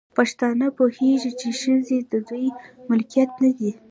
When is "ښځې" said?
1.61-1.97